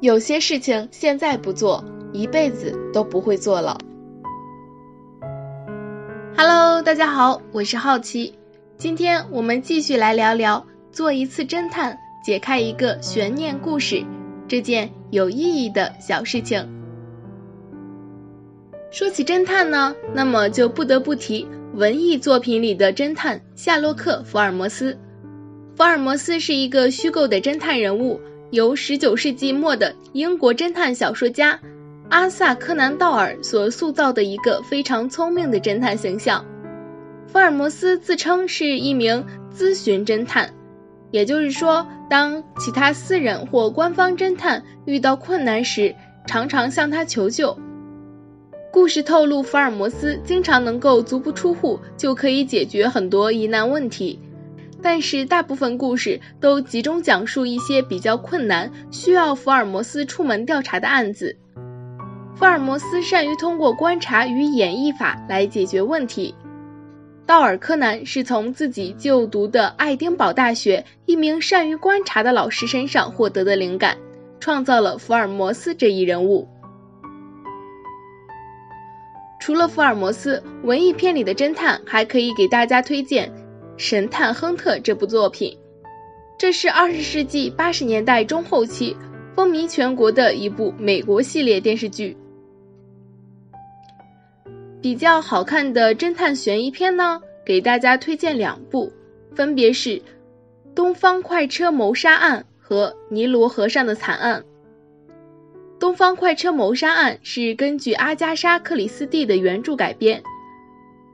[0.00, 3.78] 有些事情现在不做，一辈子都不会做了。
[6.36, 8.34] Hello，大家好，我是好奇，
[8.76, 14.04] 今天我们继续来聊聊做一次侦探，解开一个悬念故事
[14.46, 16.68] 这件有意义的小事情。
[18.90, 24.98] 说起侦探呢，那么就不得不提文艺作品里的侦探夏洛克·福尔摩斯。
[25.74, 28.20] 福尔摩斯是一个虚构的侦探人物。
[28.50, 31.58] 由十九世纪末的英国侦探小说家
[32.08, 36.44] 阿萨·柯南·道尔所塑造的一个非常聪明的侦探形象。
[37.26, 40.54] 福尔摩斯自称是一名咨询侦探，
[41.10, 45.94] 也就是说，当其他私人或官方侦探遇到困难时，
[46.26, 47.58] 常常向他求救。
[48.72, 54.20] 故事透露，福尔摩斯经常能够足不出户就可以解决很多疑难问题。
[54.88, 61.36] 但是大部分故事都集中讲述一些比较困难、需要福尔摩斯出门调查的案子。
[62.36, 66.36] 福尔摩斯善于通过观察与演绎法来解决问题。
[67.26, 73.98] 道尔·柯南是从自己就读的爱丁堡大学一名善于观察的老师身上获得的灵感，
[74.38, 76.46] 创造了福尔摩斯这一人物。
[79.40, 83.28] 除了福尔摩斯，文艺片里的侦探还可以给大家推荐。
[83.76, 85.56] 《神探亨特》这部作品，
[86.38, 88.96] 这是二十世纪八十年代中后期
[89.34, 92.16] 风靡全国的一部美国系列电视剧。
[94.80, 98.90] 比较好看的侦探悬疑片呢，给大家推荐两部，
[99.34, 99.90] 分别是
[100.74, 104.40] 《东方快车谋杀案》和《尼罗河上的惨案》。
[105.78, 110.22] 《东方快车谋杀案》是根据阿加莎·克里斯蒂的原著改编。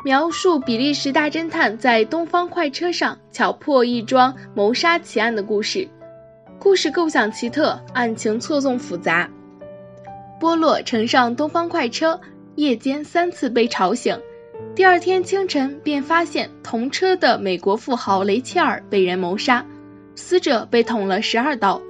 [0.04, 5.88] 描述比利时大侦探在东方快车上巧破一桩谋杀奇案的故事。
[6.58, 9.30] 故事构想奇特，案情错综复杂。
[10.40, 12.20] 波洛乘上东方快车，
[12.56, 14.18] 夜间三次被吵醒，
[14.74, 19.64] 第二天清晨便发现同车的美国富豪雷切尔被人谋杀，
[20.16, 21.80] 死者被捅了十二刀。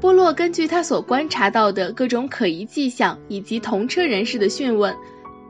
[0.00, 4.96] 波洛根据他所观察到的各种可疑迹象以及同车人士的讯问。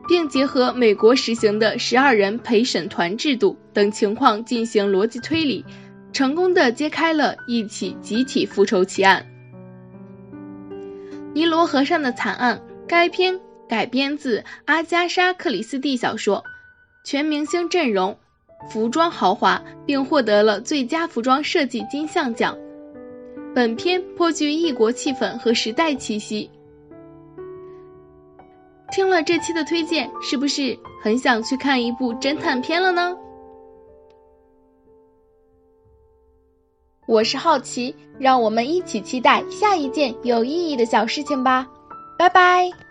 [0.08, 5.64] 并结合美国实行的十二人陪审团制度等情况进行逻辑推理，
[6.12, 9.26] 成功的揭开了一起集体复仇奇案——
[11.34, 12.62] 尼罗河上的惨案。
[12.88, 16.44] 该片改编自阿加莎·克里斯蒂小说，
[17.04, 18.16] 全明星阵容，
[18.70, 22.56] 服装豪华，并获得了最佳服装设计金像奖。
[23.52, 26.48] 本片颇具异国气氛和时代气息。
[28.90, 33.16] 听了这期的推荐，是不是很想去看一部侦探片了呢？
[37.06, 41.68] 我是好奇，让我们一起期待下一件有意义的小事情吧，
[42.18, 42.85] 拜拜。